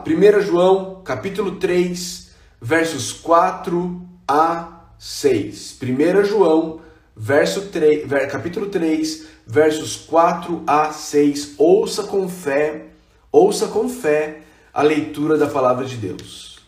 [0.00, 5.78] lá, 1 João, capítulo 3, versos 4 a 6.
[5.82, 6.80] 1 João,
[7.16, 11.54] verso 3, capítulo 3, versos 4 a 6.
[11.58, 12.86] Ouça com fé,
[13.30, 14.42] ouça com fé
[14.72, 16.60] a leitura da palavra de Deus.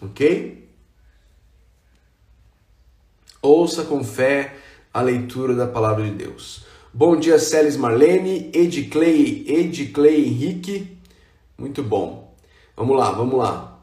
[0.00, 0.68] OK?
[3.42, 4.56] Ouça com fé
[4.92, 6.64] a leitura da palavra de Deus.
[6.92, 10.98] Bom dia, Celes Marlene, Edclay, Edclay Henrique.
[11.56, 12.29] Muito bom.
[12.80, 13.78] Vamos lá, vamos lá.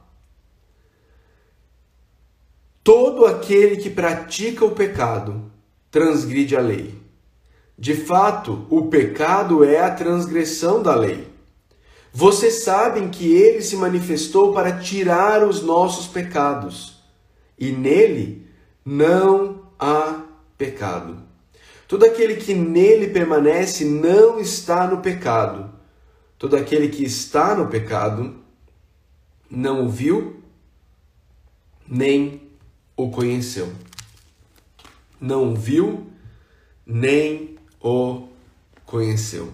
[2.84, 5.52] Todo aquele que pratica o pecado
[5.92, 7.00] transgride a lei.
[7.78, 11.28] De fato, o pecado é a transgressão da lei.
[12.12, 17.04] Vocês sabem que ele se manifestou para tirar os nossos pecados,
[17.56, 18.48] e nele
[18.84, 20.24] não há
[20.58, 21.20] pecado.
[21.88, 25.72] Todo aquele que nele permanece não está no pecado.
[26.36, 28.47] Todo aquele que está no pecado
[29.50, 30.42] não o viu
[31.88, 32.42] nem
[32.96, 33.72] o conheceu.
[35.20, 36.08] Não viu
[36.86, 38.28] nem o
[38.86, 39.52] conheceu.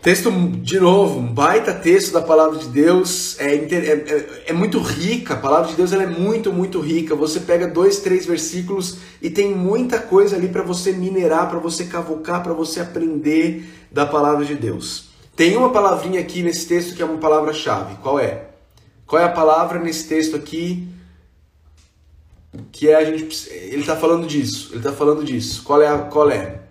[0.00, 4.78] Texto, de novo, um baita texto da palavra de Deus, é, é, é, é muito
[4.78, 7.16] rica, a palavra de Deus é muito, muito rica.
[7.16, 11.84] Você pega dois, três versículos e tem muita coisa ali para você minerar, para você
[11.84, 15.07] cavocar, para você aprender da palavra de Deus.
[15.38, 17.94] Tem uma palavrinha aqui nesse texto que é uma palavra-chave.
[18.02, 18.48] Qual é?
[19.06, 20.88] Qual é a palavra nesse texto aqui
[22.72, 25.62] que é a gente ele está falando disso, ele está falando disso.
[25.62, 26.62] Qual é a, qual é?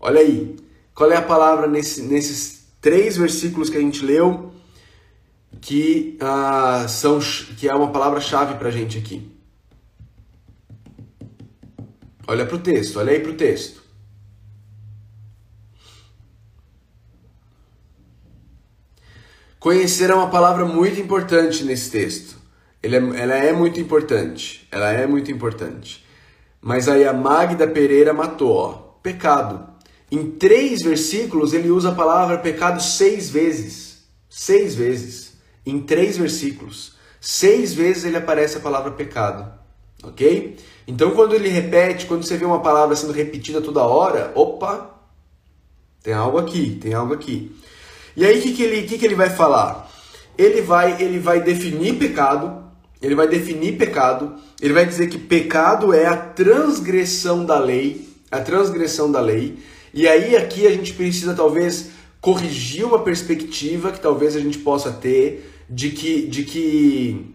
[0.00, 0.56] Olha aí.
[0.92, 4.52] Qual é a palavra nesse, nesses três versículos que a gente leu
[5.60, 7.20] que uh, são
[7.56, 9.30] que é uma palavra-chave para a gente aqui?
[12.26, 13.80] Olha para o texto, olha aí para o texto.
[19.62, 22.36] Conhecer é uma palavra muito importante nesse texto.
[22.82, 24.66] É, ela é muito importante.
[24.72, 26.04] Ela é muito importante.
[26.60, 28.72] Mas aí a Magda Pereira matou, ó.
[29.00, 29.64] Pecado.
[30.10, 34.02] Em três versículos ele usa a palavra pecado seis vezes.
[34.28, 35.34] Seis vezes.
[35.64, 36.96] Em três versículos.
[37.20, 39.48] Seis vezes ele aparece a palavra pecado.
[40.02, 40.56] Ok?
[40.88, 44.90] Então quando ele repete, quando você vê uma palavra sendo repetida toda hora, opa,
[46.02, 47.54] tem algo aqui, tem algo aqui.
[48.16, 49.90] E aí o que, que, ele, que, que ele vai falar?
[50.36, 52.62] Ele vai, ele vai definir pecado,
[53.00, 58.40] ele vai definir pecado, ele vai dizer que pecado é a transgressão da lei, a
[58.40, 59.58] transgressão da lei.
[59.92, 61.90] E aí aqui a gente precisa talvez
[62.20, 67.34] corrigir uma perspectiva que talvez a gente possa ter de que de que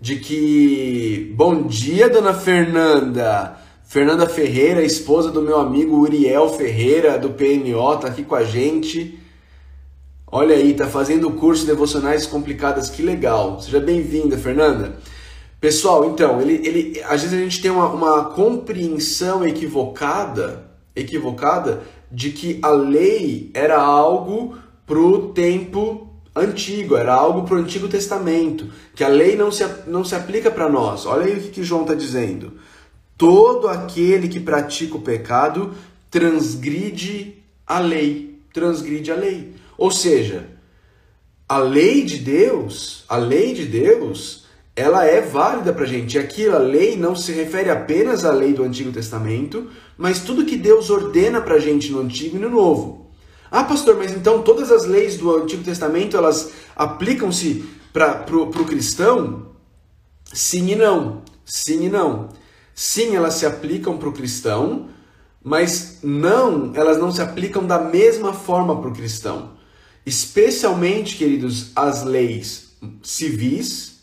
[0.00, 7.30] de que bom dia dona Fernanda Fernanda Ferreira esposa do meu amigo Uriel Ferreira do
[7.30, 9.18] PNO tá aqui com a gente
[10.34, 13.60] Olha aí, tá fazendo o curso Devocionais Complicadas, que legal.
[13.60, 14.96] Seja bem-vinda, Fernanda.
[15.60, 22.30] Pessoal, então, ele, ele, às vezes a gente tem uma, uma compreensão equivocada, equivocada de
[22.30, 24.56] que a lei era algo
[24.86, 30.14] pro tempo antigo, era algo pro Antigo Testamento, que a lei não se, não se
[30.14, 31.04] aplica para nós.
[31.04, 32.54] Olha aí o que, que João está dizendo.
[33.18, 35.74] Todo aquele que pratica o pecado
[36.10, 37.34] transgride
[37.66, 39.51] a lei, transgride a lei.
[39.76, 40.52] Ou seja,
[41.48, 44.44] a lei de Deus, a lei de Deus,
[44.74, 46.18] ela é válida para a gente.
[46.18, 49.68] Aqui a lei não se refere apenas à lei do Antigo Testamento,
[49.98, 53.10] mas tudo que Deus ordena para a gente no Antigo e no Novo.
[53.50, 59.48] Ah, pastor, mas então todas as leis do Antigo Testamento elas aplicam-se para o cristão?
[60.32, 61.22] Sim e não.
[61.44, 62.30] Sim e não.
[62.74, 64.88] Sim, elas se aplicam para o cristão,
[65.44, 69.60] mas não, elas não se aplicam da mesma forma para o cristão
[70.04, 74.00] especialmente, queridos, as leis civis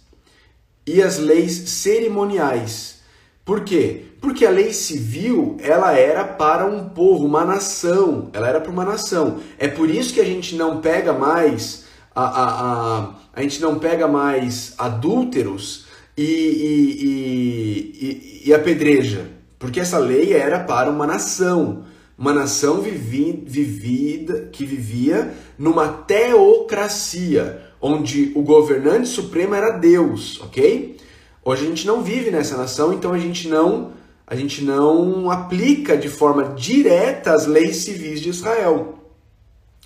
[0.85, 2.99] e as leis cerimoniais.
[3.43, 4.05] Por quê?
[4.21, 8.85] Porque a lei civil, ela era para um povo, uma nação, ela era para uma
[8.85, 9.39] nação.
[9.57, 13.79] É por isso que a gente não pega mais a, a, a, a gente não
[13.79, 15.85] pega mais adúlteros
[16.17, 19.27] e, e, e, e apedreja,
[19.57, 21.85] porque essa lei era para uma nação
[22.19, 30.97] uma nação vivi, vivida, que vivia numa teocracia, onde o governante supremo era Deus, ok?
[31.45, 35.97] Hoje a gente não vive nessa nação, então a gente não a gente não aplica
[35.97, 38.99] de forma direta as leis civis de Israel.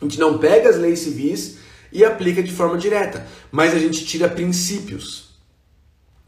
[0.01, 1.59] A gente não pega as leis civis
[1.93, 5.29] e aplica de forma direta, mas a gente tira princípios.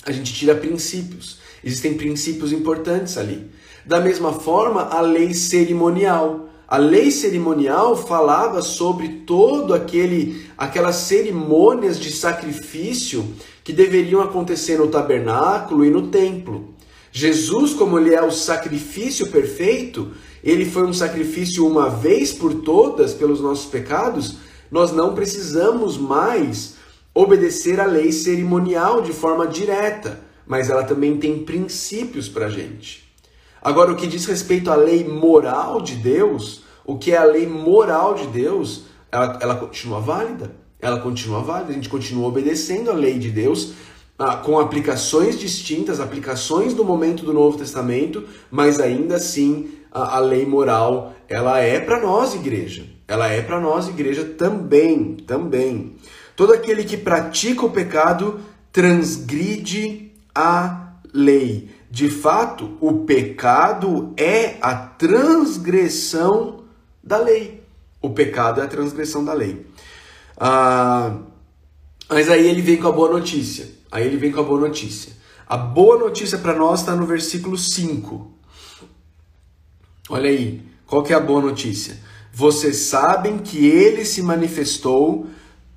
[0.05, 1.39] A gente tira princípios.
[1.61, 3.49] Existem princípios importantes ali.
[3.85, 6.49] Da mesma forma, a lei cerimonial.
[6.67, 13.23] a lei cerimonial falava sobre todo aquele aquelas cerimônias de sacrifício
[13.63, 16.73] que deveriam acontecer no tabernáculo e no templo.
[17.11, 20.11] Jesus, como ele é o sacrifício perfeito,
[20.43, 24.37] ele foi um sacrifício uma vez por todas pelos nossos pecados,
[24.71, 26.75] nós não precisamos mais
[27.13, 33.04] obedecer à lei cerimonial de forma direta, mas ela também tem princípios para a gente.
[33.65, 37.47] Agora, o que diz respeito à lei moral de Deus, o que é a lei
[37.47, 40.51] moral de Deus, ela, ela continua válida.
[40.79, 43.73] Ela continua válida, a gente continua obedecendo a lei de Deus,
[44.19, 50.19] ah, com aplicações distintas, aplicações do momento do Novo Testamento, mas ainda assim a, a
[50.19, 52.85] lei moral, ela é para nós, igreja.
[53.07, 55.95] Ela é para nós, igreja, também, também.
[56.35, 58.41] Todo aquele que pratica o pecado
[58.71, 61.73] transgride a lei.
[61.95, 66.65] De fato, o pecado é a transgressão
[67.01, 67.63] da lei.
[68.01, 69.65] O pecado é a transgressão da lei.
[70.35, 71.19] Ah,
[72.09, 73.69] mas aí ele vem com a boa notícia.
[73.89, 75.13] Aí ele vem com a boa notícia.
[75.47, 78.29] A boa notícia para nós está no versículo 5.
[80.09, 81.97] Olha aí, qual que é a boa notícia?
[82.33, 85.27] Vocês sabem que ele se manifestou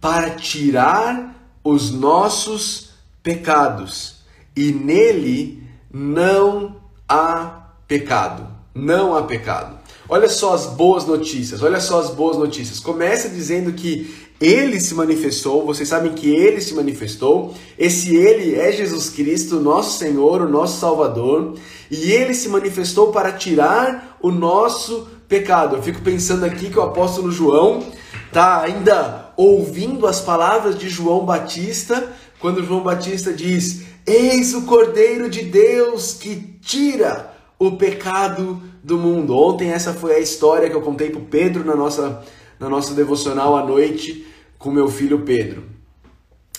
[0.01, 2.91] para tirar os nossos
[3.23, 4.17] pecados,
[4.57, 6.77] e nele não
[7.09, 8.47] há pecado.
[8.75, 9.79] Não há pecado.
[10.09, 12.81] Olha só as boas notícias, olha só as boas notícias.
[12.81, 17.55] Começa dizendo que ele se manifestou, vocês sabem que ele se manifestou.
[17.79, 21.55] Esse ele é Jesus Cristo, nosso Senhor, o nosso Salvador,
[21.91, 25.77] e ele se manifestou para tirar o nosso pecado.
[25.77, 27.83] Eu fico pensando aqui que o apóstolo João
[28.27, 35.29] está ainda ouvindo as palavras de João Batista, quando João Batista diz: Eis o Cordeiro
[35.29, 39.37] de Deus que tira o pecado do mundo.
[39.37, 42.25] Ontem essa foi a história que eu contei para Pedro na nossa,
[42.59, 44.27] na nossa devocional à noite
[44.59, 45.63] com meu filho Pedro.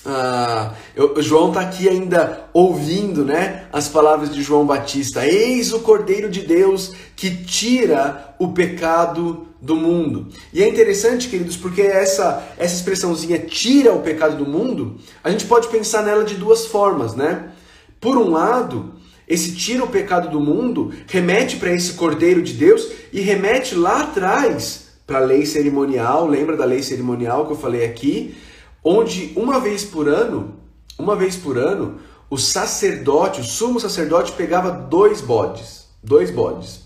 [0.05, 5.25] Ah, eu, João está aqui ainda ouvindo né, as palavras de João Batista.
[5.25, 10.29] Eis o Cordeiro de Deus que tira o pecado do mundo.
[10.53, 15.45] E é interessante, queridos, porque essa, essa expressãozinha tira o pecado do mundo, a gente
[15.45, 17.51] pode pensar nela de duas formas, né?
[17.99, 18.93] Por um lado,
[19.27, 24.03] esse tira o pecado do mundo remete para esse Cordeiro de Deus e remete lá
[24.03, 26.25] atrás para a lei cerimonial.
[26.25, 28.35] Lembra da lei cerimonial que eu falei aqui?
[28.83, 30.55] Onde uma vez por ano,
[30.97, 31.99] uma vez por ano,
[32.29, 36.81] o sacerdote, o sumo sacerdote pegava dois bodes, dois bodes.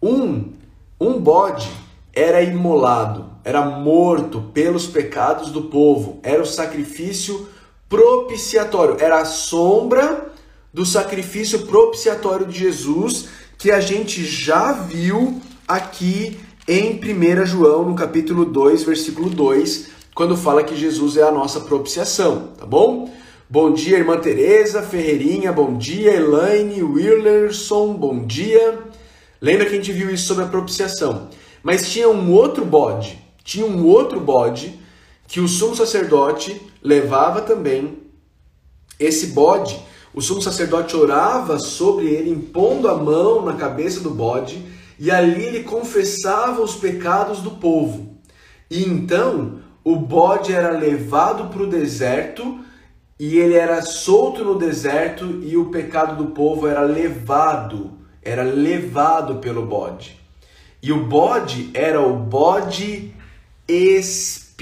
[0.00, 0.52] Um
[1.02, 1.68] um bode
[2.12, 7.48] era imolado, era morto pelos pecados do povo, era o sacrifício
[7.88, 10.30] propiciatório, era a sombra
[10.72, 13.28] do sacrifício propiciatório de Jesus
[13.58, 16.38] que a gente já viu aqui
[16.68, 21.60] em 1 João, no capítulo 2, versículo 2, quando fala que Jesus é a nossa
[21.60, 23.10] propiciação, tá bom?
[23.48, 28.78] Bom dia, irmã Teresa, Ferreirinha, bom dia, Elaine, Willerson, bom dia.
[29.40, 31.28] Lembra que a gente viu isso sobre a propiciação.
[31.62, 34.78] Mas tinha um outro bode, tinha um outro bode
[35.26, 37.98] que o sumo sacerdote levava também.
[39.00, 39.80] Esse bode,
[40.12, 44.62] o sumo sacerdote orava sobre ele, impondo a mão na cabeça do bode,
[44.98, 48.18] e ali ele confessava os pecados do povo.
[48.70, 52.60] E então o bode era levado para o deserto
[53.18, 59.36] e ele era solto no deserto e o pecado do povo era levado era levado
[59.36, 60.18] pelo bode.
[60.80, 63.12] E o bode era o bode
[63.66, 64.60] expiatório.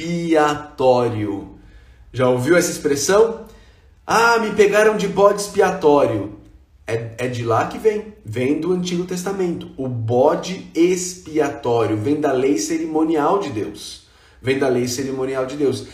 [2.12, 3.44] Já ouviu essa expressão?
[4.06, 6.38] Ah, me pegaram de bode expiatório.
[6.86, 9.68] É, é de lá que vem, vem do Antigo Testamento.
[9.76, 14.08] O bode expiatório vem da lei cerimonial de Deus.
[14.42, 15.86] Vem da lei cerimonial de Deus.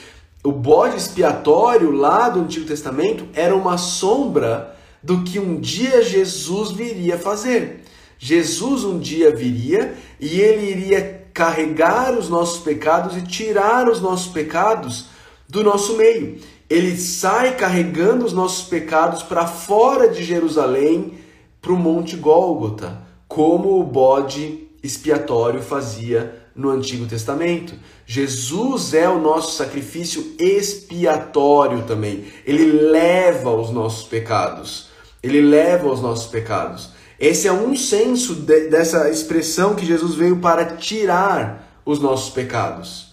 [0.45, 6.71] O bode expiatório lá do Antigo Testamento era uma sombra do que um dia Jesus
[6.71, 7.83] viria fazer.
[8.19, 14.33] Jesus um dia viria e ele iria carregar os nossos pecados e tirar os nossos
[14.33, 15.07] pecados
[15.49, 16.38] do nosso meio.
[16.69, 21.19] Ele sai carregando os nossos pecados para fora de Jerusalém,
[21.61, 27.75] para o Monte Gólgota, como o bode expiatório fazia no Antigo Testamento.
[28.06, 32.25] Jesus é o nosso sacrifício expiatório também.
[32.46, 34.88] Ele leva os nossos pecados.
[35.22, 36.90] Ele leva os nossos pecados.
[37.18, 43.12] Esse é um senso de, dessa expressão que Jesus veio para tirar os nossos pecados.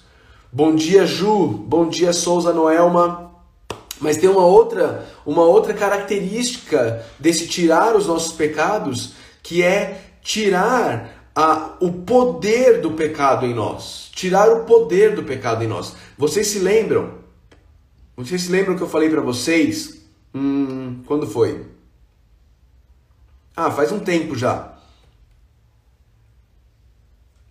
[0.51, 1.47] Bom dia, Ju.
[1.47, 3.31] Bom dia, Souza Noelma.
[4.00, 11.12] Mas tem uma outra, uma outra característica desse tirar os nossos pecados, que é tirar
[11.36, 14.10] a, o poder do pecado em nós.
[14.13, 15.96] Tirar o poder do pecado em nós.
[16.18, 17.20] Vocês se lembram?
[18.16, 20.04] Vocês se lembram que eu falei para vocês?
[20.34, 21.66] Hum, quando foi?
[23.56, 24.74] Ah, faz um tempo já.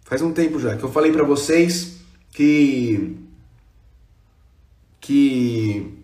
[0.04, 3.18] Faz um tempo já que eu falei para vocês que
[5.00, 5.98] que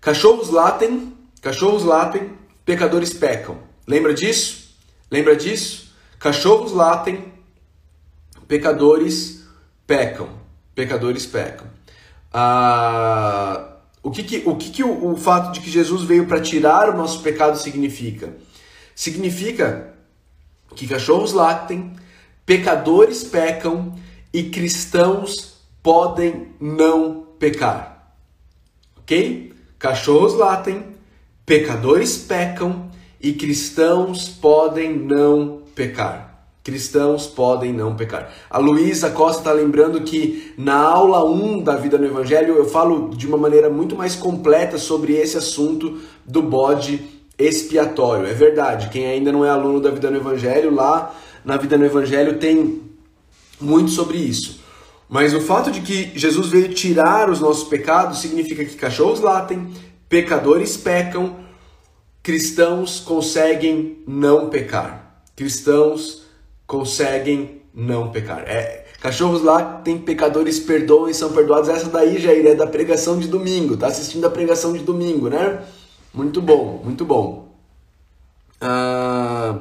[0.00, 2.32] cachorros latem, cachorros latem,
[2.64, 3.58] pecadores pecam.
[3.86, 4.65] Lembra disso?
[5.10, 5.94] Lembra disso?
[6.18, 7.32] Cachorros latem,
[8.48, 9.46] pecadores
[9.86, 10.28] pecam.
[10.74, 11.66] Pecadores pecam.
[12.32, 16.40] Ah, o que, que, o, que, que o, o fato de que Jesus veio para
[16.40, 18.36] tirar o nosso pecado significa?
[18.94, 19.94] Significa
[20.74, 21.92] que cachorros latem,
[22.44, 23.94] pecadores pecam
[24.32, 28.12] e cristãos podem não pecar.
[28.98, 29.54] Ok?
[29.78, 30.94] Cachorros latem,
[31.44, 32.85] pecadores pecam
[33.20, 36.26] e cristãos podem não pecar.
[36.62, 38.32] Cristãos podem não pecar.
[38.50, 43.10] A Luísa Costa está lembrando que na aula 1 da vida no Evangelho eu falo
[43.10, 47.00] de uma maneira muito mais completa sobre esse assunto do bode
[47.38, 48.26] expiatório.
[48.26, 51.84] É verdade, quem ainda não é aluno da vida no Evangelho, lá na vida no
[51.84, 52.82] Evangelho tem
[53.60, 54.60] muito sobre isso.
[55.08, 59.68] Mas o fato de que Jesus veio tirar os nossos pecados significa que cachorros latem,
[60.08, 61.45] pecadores pecam,
[62.26, 65.22] cristãos conseguem não pecar.
[65.36, 66.22] Cristãos
[66.66, 68.42] conseguem não pecar.
[68.48, 71.68] É, cachorros lá tem pecadores perdoam e são perdoados.
[71.68, 73.76] Essa daí, Jair, é da pregação de domingo.
[73.76, 75.62] Tá assistindo a pregação de domingo, né?
[76.12, 77.54] Muito bom, muito bom.
[78.60, 79.60] Ah,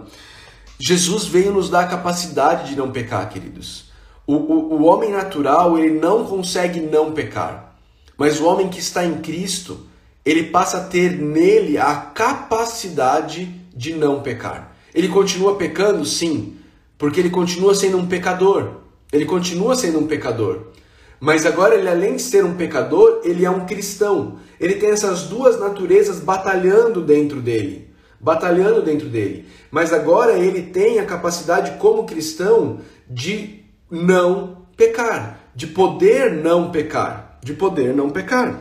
[0.80, 3.92] Jesus veio nos dar a capacidade de não pecar, queridos.
[4.26, 7.76] O, o, o homem natural, ele não consegue não pecar.
[8.18, 9.86] Mas o homem que está em Cristo,
[10.26, 14.76] ele passa a ter nele a capacidade de não pecar.
[14.94, 16.56] Ele continua pecando, sim,
[16.98, 18.78] porque ele continua sendo um pecador.
[19.14, 20.68] Ele continua sendo um pecador.
[21.20, 24.40] Mas agora ele além de ser um pecador, ele é um cristão.
[24.60, 27.90] Ele tem essas duas naturezas batalhando dentro dele,
[28.20, 29.46] batalhando dentro dele.
[29.70, 32.80] Mas agora ele tem a capacidade como cristão
[33.10, 38.60] de não pecar, de poder não pecar, de poder não pecar.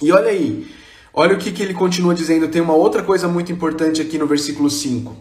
[0.00, 0.70] E olha aí,
[1.12, 2.48] olha o que, que ele continua dizendo.
[2.48, 5.16] Tem uma outra coisa muito importante aqui no versículo 5.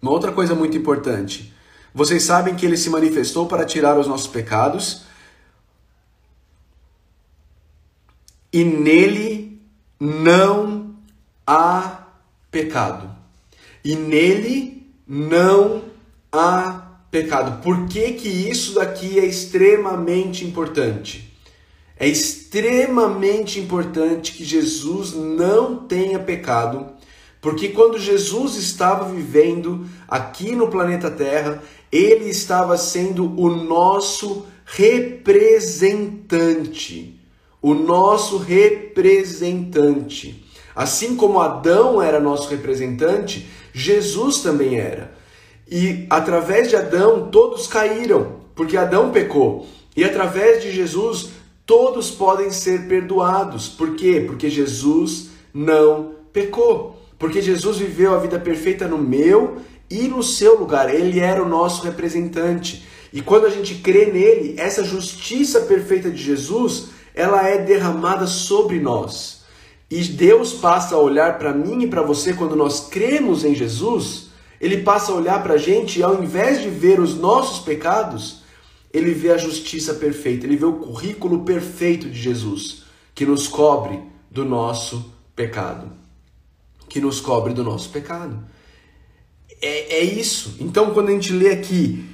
[0.00, 1.52] Uma outra coisa muito importante.
[1.94, 5.02] Vocês sabem que ele se manifestou para tirar os nossos pecados
[8.52, 9.60] e nele
[10.00, 10.94] não
[11.46, 12.06] há
[12.50, 13.10] pecado.
[13.84, 15.84] E nele não
[16.30, 17.62] há pecado.
[17.62, 21.31] Por que, que isso daqui é extremamente importante?
[22.02, 26.92] É extremamente importante que Jesus não tenha pecado
[27.42, 37.18] porque quando Jesus estava vivendo aqui no planeta Terra, ele estava sendo o nosso representante.
[37.60, 40.46] O nosso representante.
[40.74, 45.12] Assim como Adão era nosso representante, Jesus também era.
[45.68, 49.66] E através de Adão todos caíram, porque Adão pecou.
[49.96, 51.30] E através de Jesus
[51.66, 53.68] todos podem ser perdoados.
[53.68, 54.24] Por quê?
[54.26, 57.00] Porque Jesus não pecou.
[57.18, 60.92] Porque Jesus viveu a vida perfeita no meu e no seu lugar.
[60.92, 62.84] Ele era o nosso representante.
[63.12, 68.80] E quando a gente crê nele, essa justiça perfeita de Jesus, ela é derramada sobre
[68.80, 69.42] nós.
[69.90, 74.28] E Deus passa a olhar para mim e para você quando nós cremos em Jesus,
[74.58, 78.41] ele passa a olhar para a gente e ao invés de ver os nossos pecados,
[78.92, 82.84] ele vê a justiça perfeita, ele vê o currículo perfeito de Jesus,
[83.14, 86.02] que nos cobre do nosso pecado
[86.92, 88.38] que nos cobre do nosso pecado.
[89.62, 90.56] É, é isso.
[90.60, 92.04] Então, quando a gente lê aqui,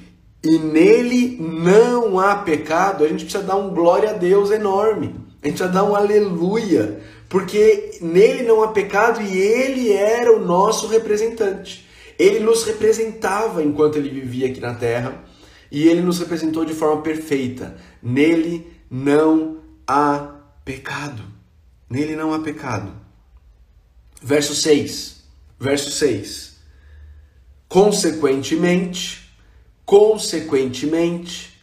[0.41, 5.15] e nele não há pecado, a gente precisa dar um glória a Deus enorme.
[5.43, 10.45] A gente precisa dar um aleluia, porque nele não há pecado e ele era o
[10.45, 11.85] nosso representante.
[12.17, 15.25] Ele nos representava enquanto ele vivia aqui na terra
[15.71, 17.77] e ele nos representou de forma perfeita.
[18.01, 20.35] Nele não há
[20.65, 21.23] pecado.
[21.89, 22.91] Nele não há pecado.
[24.21, 25.23] Verso 6.
[25.59, 26.57] Verso 6.
[27.67, 29.31] Consequentemente,
[29.85, 31.61] consequentemente,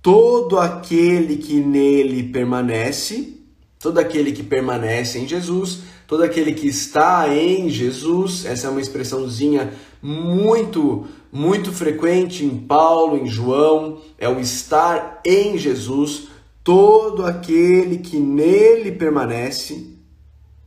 [0.00, 3.40] todo aquele que nele permanece,
[3.78, 8.80] todo aquele que permanece em Jesus, todo aquele que está em Jesus, essa é uma
[8.80, 9.72] expressãozinha
[10.02, 16.28] muito, muito frequente em Paulo, em João, é o estar em Jesus,
[16.64, 19.96] todo aquele que nele permanece,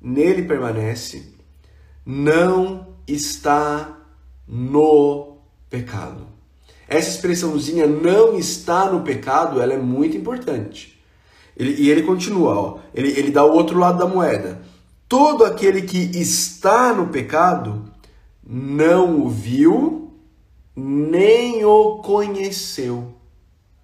[0.02, 1.34] nele permanece,
[2.06, 4.00] não está
[4.48, 5.38] no
[5.70, 6.28] pecado.
[6.88, 10.96] Essa expressãozinha não está no pecado, ela é muito importante.
[11.58, 14.62] Ele, e ele continua, ó, ele, ele dá o outro lado da moeda.
[15.08, 17.92] Todo aquele que está no pecado
[18.46, 20.14] não o viu,
[20.76, 23.16] nem o conheceu.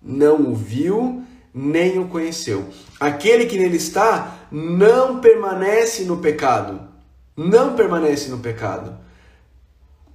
[0.01, 2.69] Não o viu, nem o conheceu.
[2.99, 6.81] Aquele que nele está não permanece no pecado.
[7.35, 8.97] Não permanece no pecado.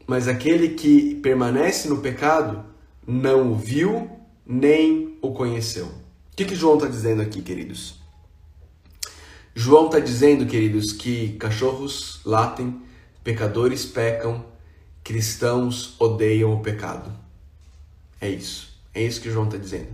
[0.07, 2.65] Mas aquele que permanece no pecado
[3.07, 4.11] não o viu,
[4.47, 5.87] nem o conheceu.
[5.87, 7.99] O que, que João está dizendo aqui, queridos?
[9.55, 12.79] João está dizendo, queridos, que cachorros latem,
[13.27, 14.45] pecadores pecam,
[15.03, 17.11] cristãos odeiam o pecado.
[18.21, 18.69] É isso.
[18.95, 19.89] É isso que João está dizendo.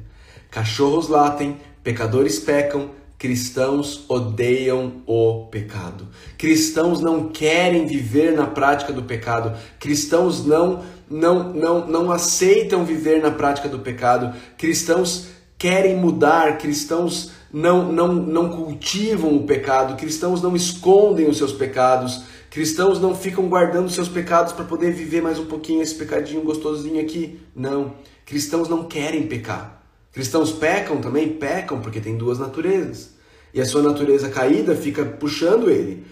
[0.50, 6.08] Cachorros latem, pecadores pecam, cristãos odeiam o pecado.
[6.36, 9.58] Cristãos não querem viver na prática do pecado.
[9.80, 14.36] Cristãos não não não não aceitam viver na prática do pecado.
[14.58, 21.52] Cristãos querem mudar, cristãos não, não, não cultivam o pecado, cristãos não escondem os seus
[21.52, 22.22] pecados,
[22.52, 27.00] cristãos não ficam guardando seus pecados para poder viver mais um pouquinho esse pecadinho gostosinho
[27.00, 27.40] aqui.
[27.56, 27.94] Não.
[28.26, 29.82] Cristãos não querem pecar.
[30.12, 31.30] Cristãos pecam também?
[31.30, 33.14] Pecam porque tem duas naturezas.
[33.54, 36.04] E a sua natureza caída fica puxando ele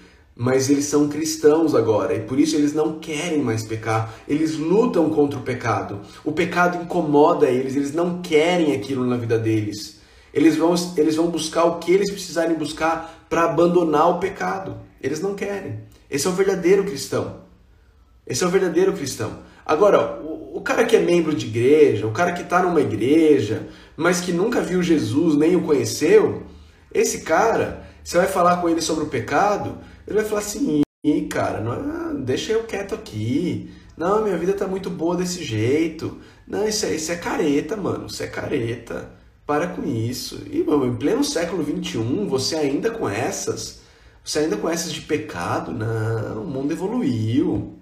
[0.42, 4.14] mas eles são cristãos agora e por isso eles não querem mais pecar.
[4.26, 6.00] Eles lutam contra o pecado.
[6.24, 10.00] O pecado incomoda eles, eles não querem aquilo na vida deles.
[10.32, 14.78] Eles vão, eles vão buscar o que eles precisarem buscar para abandonar o pecado.
[15.02, 15.89] Eles não querem.
[16.10, 17.42] Esse é o verdadeiro cristão.
[18.26, 19.38] Esse é o verdadeiro cristão.
[19.64, 23.68] Agora, o, o cara que é membro de igreja, o cara que está numa igreja,
[23.96, 26.42] mas que nunca viu Jesus nem o conheceu,
[26.92, 30.82] esse cara, você vai falar com ele sobre o pecado, ele vai falar assim,
[31.28, 33.70] cara, não, deixa eu quieto aqui.
[33.96, 36.18] Não, minha vida tá muito boa desse jeito.
[36.46, 38.06] Não, isso é, isso é careta, mano.
[38.06, 39.10] Isso é careta.
[39.46, 40.42] Para com isso.
[40.50, 43.79] E, mano, em pleno século XXI, você ainda com essas?
[44.30, 45.72] Você ainda essas de pecado?
[45.72, 47.76] Não, o mundo evoluiu.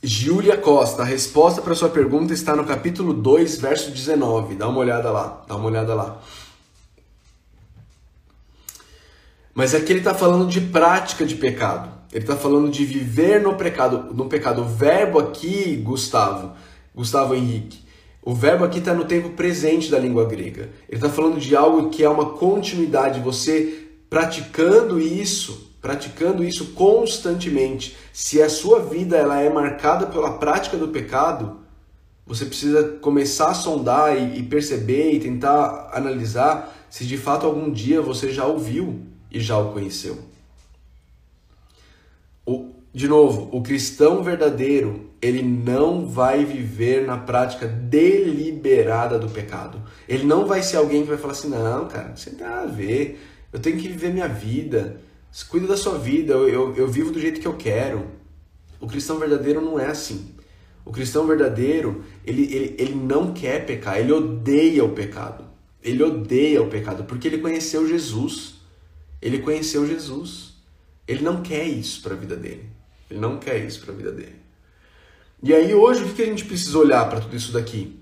[0.00, 4.54] Júlia Costa, a resposta para sua pergunta está no capítulo 2, verso 19.
[4.54, 6.22] Dá uma olhada lá, dá uma olhada lá.
[9.52, 11.92] Mas aqui ele está falando de prática de pecado.
[12.12, 14.14] Ele está falando de viver no pecado.
[14.14, 14.62] No pecado.
[14.62, 16.52] O verbo aqui, Gustavo,
[16.94, 17.81] Gustavo Henrique,
[18.22, 20.70] o verbo aqui está no tempo presente da língua grega.
[20.88, 23.20] Ele está falando de algo que é uma continuidade.
[23.20, 30.76] Você praticando isso praticando isso constantemente, se a sua vida ela é marcada pela prática
[30.76, 31.58] do pecado,
[32.24, 38.00] você precisa começar a sondar e, perceber e tentar analisar se de fato algum dia
[38.00, 40.18] você já ouviu e já o conheceu.
[42.46, 49.82] O, de novo, o cristão verdadeiro, ele não vai viver na prática deliberada do pecado.
[50.06, 52.66] Ele não vai ser alguém que vai falar assim: não, cara, não tem nada a
[52.66, 53.18] ver,
[53.50, 55.00] eu tenho que viver minha vida.
[55.48, 58.08] Cuida da sua vida, eu, eu, eu vivo do jeito que eu quero.
[58.78, 60.34] O cristão verdadeiro não é assim.
[60.84, 65.44] O cristão verdadeiro, ele, ele, ele não quer pecar, ele odeia o pecado.
[65.82, 68.56] Ele odeia o pecado porque ele conheceu Jesus.
[69.22, 70.52] Ele conheceu Jesus.
[71.08, 72.81] Ele não quer isso para a vida dele.
[73.12, 74.36] Ele não quer isso para a vida dele.
[75.42, 78.00] E aí hoje o que a gente precisa olhar para tudo isso daqui?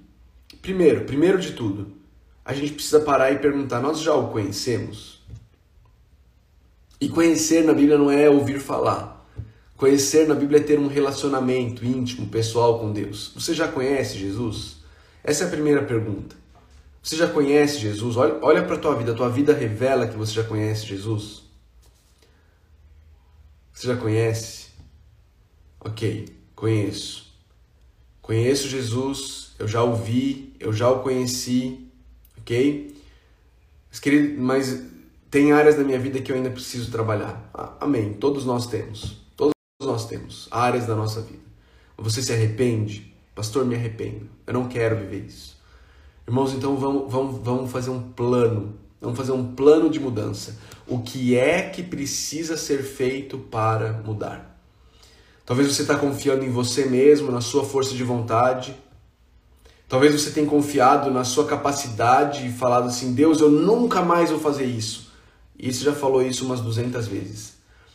[0.62, 1.92] Primeiro, primeiro de tudo,
[2.44, 5.20] a gente precisa parar e perguntar: nós já o conhecemos?
[7.00, 9.26] E conhecer na Bíblia não é ouvir falar.
[9.76, 13.32] Conhecer na Bíblia é ter um relacionamento íntimo, pessoal com Deus.
[13.34, 14.76] Você já conhece Jesus?
[15.24, 16.36] Essa é a primeira pergunta.
[17.02, 18.16] Você já conhece Jesus?
[18.16, 19.12] Olha, olha para a tua vida.
[19.12, 21.42] A tua vida revela que você já conhece Jesus?
[23.72, 24.59] Você já conhece?
[25.80, 27.32] Ok, conheço.
[28.20, 31.88] Conheço Jesus, eu já o vi, eu já o conheci,
[32.38, 32.94] ok?
[33.90, 34.84] Mas, querido, mas
[35.30, 37.50] tem áreas da minha vida que eu ainda preciso trabalhar.
[37.54, 38.14] Ah, amém.
[38.14, 39.16] Todos nós temos.
[39.36, 41.42] Todos nós temos áreas da nossa vida.
[41.96, 43.14] Você se arrepende?
[43.34, 44.28] Pastor, me arrependo.
[44.46, 45.58] Eu não quero viver isso.
[46.26, 48.78] Irmãos, então vamos, vamos, vamos fazer um plano.
[49.00, 50.58] Vamos fazer um plano de mudança.
[50.86, 54.49] O que é que precisa ser feito para mudar?
[55.50, 58.72] Talvez você está confiando em você mesmo, na sua força de vontade.
[59.88, 64.38] Talvez você tenha confiado na sua capacidade e falado assim: Deus, eu nunca mais vou
[64.38, 65.10] fazer isso.
[65.58, 67.54] E você já falou isso umas 200 vezes.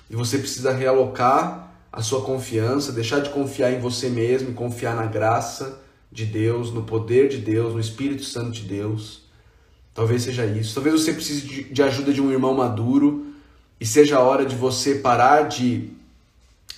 [0.10, 4.94] E você precisa realocar a sua confiança, deixar de confiar em você mesmo e confiar
[4.94, 9.22] na graça de Deus, no poder de Deus, no Espírito Santo de Deus.
[9.94, 10.74] Talvez seja isso.
[10.74, 13.28] Talvez você precise de, ajuda de um irmão maduro
[13.80, 15.95] e seja a hora de você parar de,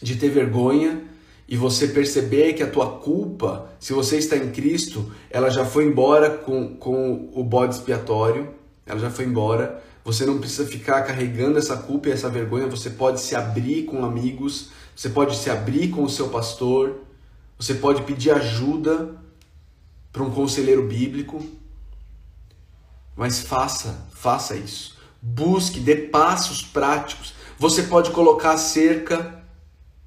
[0.01, 1.03] de ter vergonha
[1.47, 5.85] e você perceber que a tua culpa, se você está em Cristo, ela já foi
[5.85, 8.53] embora com, com o bode expiatório,
[8.85, 9.81] ela já foi embora.
[10.03, 14.03] Você não precisa ficar carregando essa culpa e essa vergonha, você pode se abrir com
[14.03, 17.01] amigos, você pode se abrir com o seu pastor,
[17.57, 19.15] você pode pedir ajuda
[20.11, 21.43] para um conselheiro bíblico.
[23.15, 24.97] Mas faça, faça isso.
[25.21, 27.33] Busque, dê passos práticos.
[27.57, 29.36] Você pode colocar cerca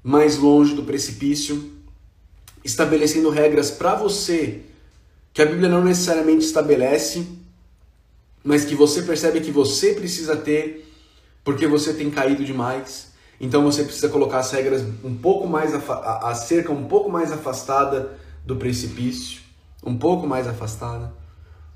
[0.03, 1.71] mais longe do precipício,
[2.63, 4.61] estabelecendo regras para você
[5.33, 7.25] que a Bíblia não necessariamente estabelece,
[8.43, 10.89] mas que você percebe que você precisa ter
[11.43, 13.11] porque você tem caído demais.
[13.39, 18.17] Então você precisa colocar as regras um pouco mais a cerca um pouco mais afastada
[18.45, 19.41] do precipício,
[19.83, 21.13] um pouco mais afastada,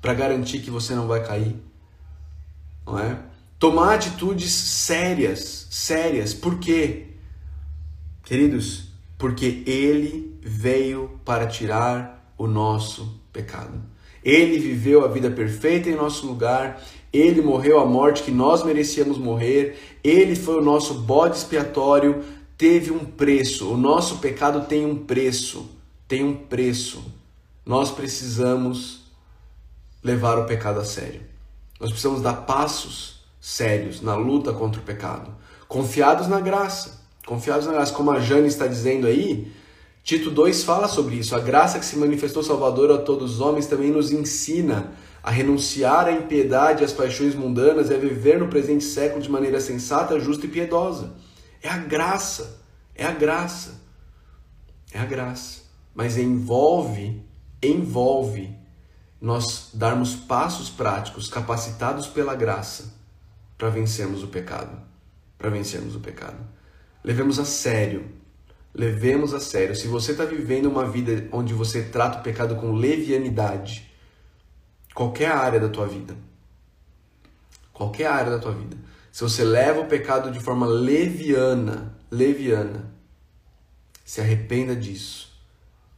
[0.00, 1.56] para garantir que você não vai cair,
[2.86, 3.18] não é?
[3.58, 6.34] Tomar atitudes sérias, sérias.
[6.34, 7.15] Por quê?
[8.26, 13.80] Queridos, porque ele veio para tirar o nosso pecado.
[14.20, 19.16] Ele viveu a vida perfeita em nosso lugar, ele morreu a morte que nós merecíamos
[19.16, 22.24] morrer, ele foi o nosso bode expiatório,
[22.58, 23.70] teve um preço.
[23.72, 25.70] O nosso pecado tem um preço,
[26.08, 27.04] tem um preço.
[27.64, 29.04] Nós precisamos
[30.02, 31.20] levar o pecado a sério.
[31.78, 35.32] Nós precisamos dar passos sérios na luta contra o pecado,
[35.68, 36.95] confiados na graça.
[37.26, 39.52] Confiados na graça, como a Jane está dizendo aí,
[40.04, 41.34] Tito 2 fala sobre isso.
[41.34, 46.06] A graça que se manifestou salvadora a todos os homens também nos ensina a renunciar
[46.06, 50.20] à impiedade e às paixões mundanas e a viver no presente século de maneira sensata,
[50.20, 51.14] justa e piedosa.
[51.60, 52.60] É a graça,
[52.94, 53.82] é a graça,
[54.92, 55.62] é a graça.
[55.92, 57.20] Mas envolve,
[57.60, 58.56] envolve
[59.20, 62.94] nós darmos passos práticos capacitados pela graça
[63.58, 64.80] para vencermos o pecado,
[65.36, 66.38] para vencermos o pecado.
[67.06, 68.04] Levemos a sério.
[68.74, 69.76] Levemos a sério.
[69.76, 73.88] Se você está vivendo uma vida onde você trata o pecado com levianidade,
[74.92, 76.16] qualquer área da tua vida,
[77.72, 78.76] qualquer área da tua vida,
[79.12, 82.92] se você leva o pecado de forma leviana, leviana,
[84.04, 85.32] se arrependa disso.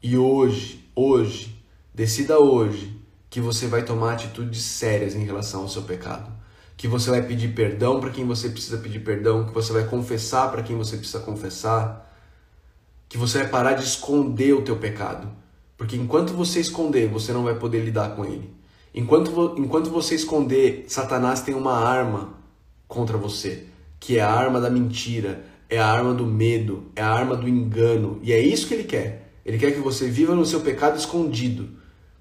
[0.02, 1.58] E hoje, hoje,
[1.94, 6.37] decida hoje que você vai tomar atitudes sérias em relação ao seu pecado
[6.78, 10.48] que você vai pedir perdão para quem você precisa pedir perdão, que você vai confessar
[10.48, 12.08] para quem você precisa confessar,
[13.08, 15.28] que você vai parar de esconder o teu pecado,
[15.76, 18.54] porque enquanto você esconder, você não vai poder lidar com ele.
[18.94, 22.34] Enquanto, enquanto você esconder, Satanás tem uma arma
[22.86, 23.64] contra você,
[23.98, 27.48] que é a arma da mentira, é a arma do medo, é a arma do
[27.48, 29.32] engano, e é isso que ele quer.
[29.44, 31.70] Ele quer que você viva no seu pecado escondido,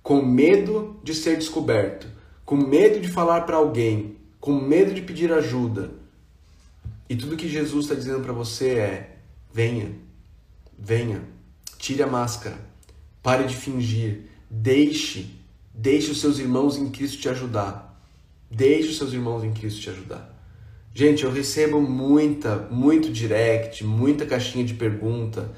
[0.01, 2.07] com medo de ser descoberto,
[2.43, 5.91] com medo de falar para alguém, com medo de pedir ajuda.
[7.09, 9.17] E tudo que Jesus está dizendo para você é:
[9.53, 9.91] venha,
[10.77, 11.23] venha,
[11.77, 12.57] tire a máscara,
[13.23, 15.29] pare de fingir, deixe,
[15.73, 17.85] deixe os seus irmãos em Cristo te ajudar.
[18.49, 20.33] Deixe os seus irmãos em Cristo te ajudar.
[20.93, 25.51] Gente, eu recebo muita, muito direct, muita caixinha de pergunta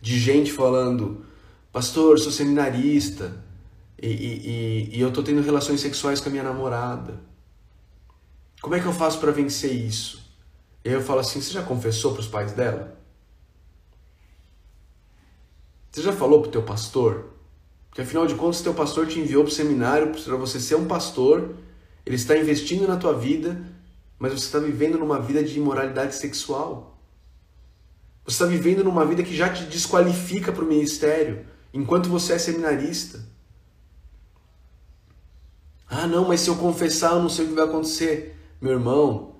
[0.00, 1.24] de gente falando:
[1.72, 3.44] Pastor, sou seminarista
[4.00, 7.20] e, e, e, e eu tô tendo relações sexuais com a minha namorada.
[8.66, 10.20] Como é que eu faço para vencer isso?
[10.84, 12.98] E aí eu falo assim: você já confessou para os pais dela?
[15.88, 17.26] Você já falou para o teu pastor?
[17.88, 20.84] Porque afinal de contas, teu pastor te enviou para o seminário para você ser um
[20.84, 21.54] pastor,
[22.04, 23.56] ele está investindo na tua vida,
[24.18, 27.00] mas você está vivendo numa vida de imoralidade sexual.
[28.24, 32.38] Você está vivendo numa vida que já te desqualifica para o ministério, enquanto você é
[32.40, 33.24] seminarista.
[35.88, 38.35] Ah, não, mas se eu confessar, eu não sei o que vai acontecer.
[38.60, 39.34] Meu irmão,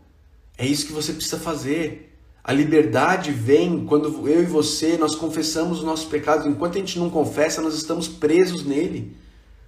[0.58, 2.18] é isso que você precisa fazer.
[2.42, 6.46] A liberdade vem quando eu e você nós confessamos os nossos pecados.
[6.46, 9.16] Enquanto a gente não confessa, nós estamos presos nele.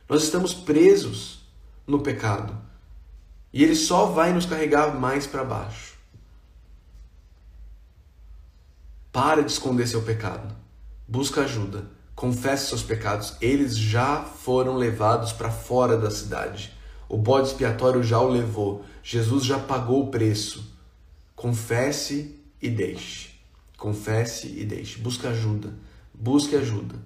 [0.09, 1.41] Nós estamos presos
[1.87, 2.57] no pecado.
[3.53, 5.95] E ele só vai nos carregar mais para baixo.
[9.11, 10.55] Para de esconder seu pecado.
[11.07, 11.91] Busca ajuda.
[12.15, 13.37] Confesse seus pecados.
[13.41, 16.78] Eles já foram levados para fora da cidade.
[17.09, 18.85] O bode expiatório já o levou.
[19.03, 20.77] Jesus já pagou o preço.
[21.35, 23.31] Confesse e deixe.
[23.77, 24.99] Confesse e deixe.
[24.99, 25.73] Busque ajuda.
[26.13, 26.97] Busque ajuda.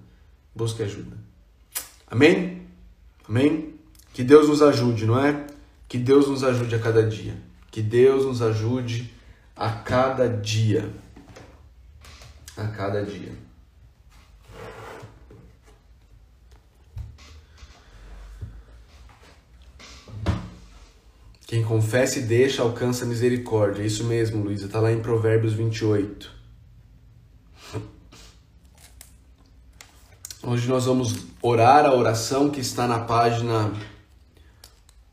[0.53, 1.15] Busque ajuda.
[2.07, 2.67] Amém?
[3.27, 3.75] Amém?
[4.13, 5.47] Que Deus nos ajude, não é?
[5.87, 7.35] Que Deus nos ajude a cada dia.
[7.71, 9.13] Que Deus nos ajude
[9.55, 10.91] a cada dia.
[12.57, 13.31] A cada dia.
[21.53, 23.83] Quem confessa e deixa alcança misericórdia.
[23.83, 26.31] Isso mesmo, Luísa, está lá em Provérbios 28.
[30.41, 31.13] Hoje nós vamos
[31.43, 33.71] orar a oração que está na página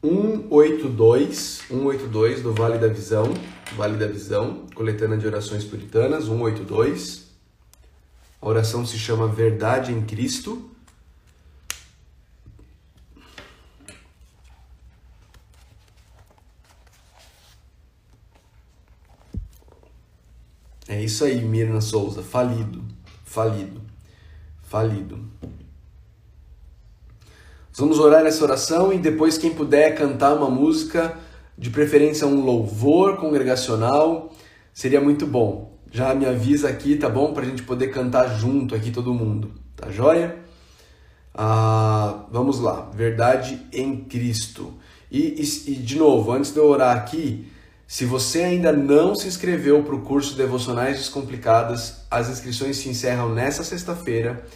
[0.03, 3.35] 182, 182 do Vale da Visão,
[3.77, 7.27] Vale da Visão, coletânea de orações puritanas, 182.
[8.41, 10.71] A oração se chama Verdade em Cristo.
[21.01, 22.85] É isso aí, Mirna Souza, falido,
[23.25, 23.81] falido,
[24.63, 25.19] falido.
[27.73, 31.17] Vamos orar essa oração e depois quem puder cantar uma música,
[31.57, 34.31] de preferência um louvor congregacional,
[34.75, 35.81] seria muito bom.
[35.91, 37.33] Já me avisa aqui, tá bom?
[37.33, 40.37] Pra gente poder cantar junto aqui todo mundo, tá joia?
[41.33, 44.75] Ah, vamos lá, verdade em Cristo.
[45.11, 47.51] E, e, e de novo, antes de eu orar aqui,
[47.91, 53.35] se você ainda não se inscreveu para o curso Devocionais Descomplicadas, as inscrições se encerram
[53.35, 54.47] nessa sexta-feira.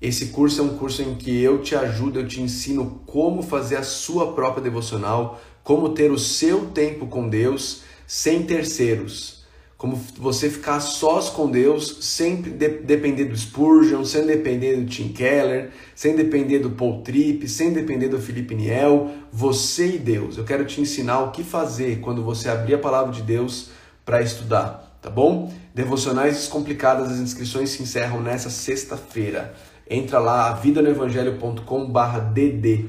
[0.00, 3.76] Esse curso é um curso em que eu te ajudo, eu te ensino como fazer
[3.76, 9.37] a sua própria devocional, como ter o seu tempo com Deus sem terceiros
[9.78, 15.10] como você ficar sós com Deus, sem de depender do Spurgeon, sem depender do Tim
[15.10, 20.36] Keller, sem depender do Paul Tripp, sem depender do Felipe Niel, você e Deus.
[20.36, 23.70] Eu quero te ensinar o que fazer quando você abrir a palavra de Deus
[24.04, 25.54] para estudar, tá bom?
[25.72, 29.54] Devocionais Descomplicadas, as inscrições se encerram nessa sexta-feira.
[29.88, 32.88] Entra lá, avidanoevangelho.com/dd.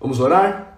[0.00, 0.75] Vamos orar?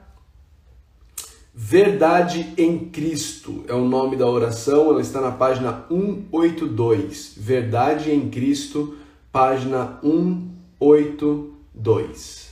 [1.61, 7.35] Verdade em Cristo é o nome da oração, ela está na página 182.
[7.37, 8.95] Verdade em Cristo,
[9.33, 12.51] página 182.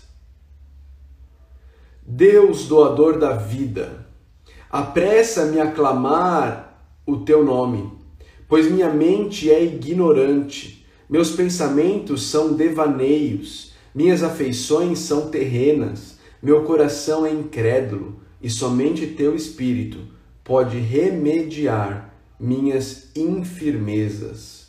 [2.05, 4.05] Deus, doador da vida,
[4.69, 7.89] apressa-me a clamar o teu nome,
[8.49, 17.25] pois minha mente é ignorante, meus pensamentos são devaneios, minhas afeições são terrenas, meu coração
[17.25, 18.16] é incrédulo
[18.47, 19.99] e somente teu Espírito
[20.45, 24.69] pode remediar minhas infirmezas.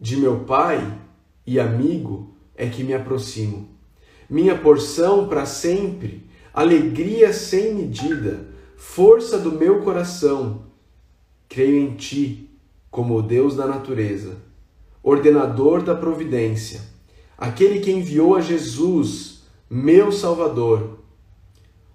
[0.00, 0.98] De meu Pai
[1.46, 3.68] e amigo é que me aproximo.
[4.28, 10.64] Minha porção para sempre, alegria sem medida, força do meu coração.
[11.48, 12.50] Creio em Ti
[12.90, 14.36] como o Deus da natureza,
[15.00, 16.80] ordenador da providência,
[17.36, 20.97] aquele que enviou a Jesus, meu Salvador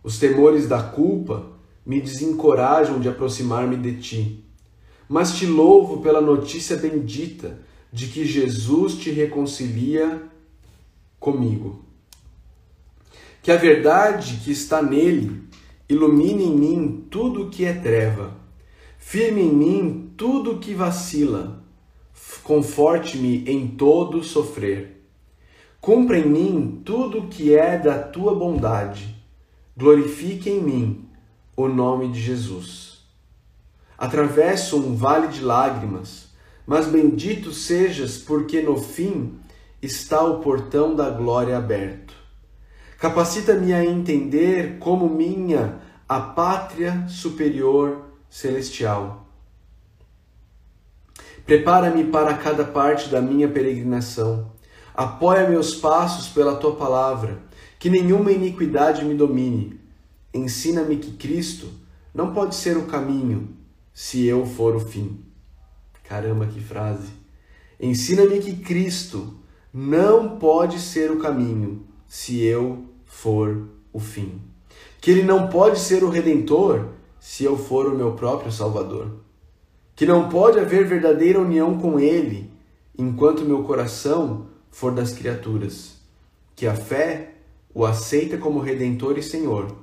[0.04, 1.54] os temores da culpa
[1.86, 4.46] me desencorajam de aproximar-me de ti.
[5.08, 7.60] Mas te louvo pela notícia bendita
[7.92, 10.24] de que Jesus te reconcilia
[11.20, 11.84] comigo.
[13.42, 15.44] Que a verdade que está nele
[15.88, 18.36] ilumine em mim tudo o que é treva,
[18.98, 21.63] firme em mim tudo o que vacila,
[22.44, 25.02] conforte-me em todo sofrer.
[25.80, 29.12] Cumpra em mim tudo o que é da tua bondade
[29.75, 31.09] glorifique em mim
[31.55, 33.03] o nome de Jesus.
[33.97, 36.29] Atravesso um vale de lágrimas,
[36.65, 39.39] mas bendito sejas, porque no fim
[39.81, 42.13] está o portão da glória aberto.
[42.97, 49.27] Capacita-me a entender como minha a pátria superior celestial.
[51.45, 54.51] Prepara-me para cada parte da minha peregrinação.
[54.95, 57.39] Apoia meus passos pela tua palavra
[57.84, 59.78] que nenhuma iniquidade me domine.
[60.34, 61.67] Ensina-me que Cristo
[62.13, 63.50] não pode ser o caminho
[63.93, 65.19] se eu for o fim.
[66.02, 67.10] Caramba, que frase!
[67.78, 69.38] Ensina-me que Cristo
[69.74, 74.39] não pode ser o caminho se eu for o fim.
[75.02, 76.88] Que Ele não pode ser o redentor
[77.19, 79.12] se eu for o meu próprio Salvador.
[79.93, 82.50] Que não pode haver verdadeira união com Ele
[82.98, 85.98] enquanto meu coração for das criaturas.
[86.56, 87.33] Que a fé
[87.73, 89.75] o aceita como redentor e senhor,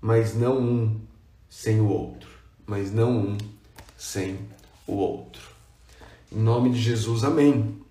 [0.00, 1.00] mas não um
[1.48, 2.28] sem o outro,
[2.66, 3.38] mas não um
[3.96, 4.38] sem
[4.86, 5.42] o outro.
[6.30, 7.81] Em nome de Jesus, amém.